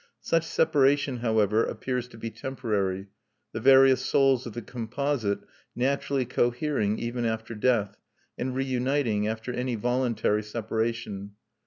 [0.23, 3.09] Such separation, however, appears to be temporary,
[3.51, 5.41] the various souls of the composite
[5.75, 7.97] naturally cohering even after death,
[8.35, 11.33] and reuniting after any voluntary separation.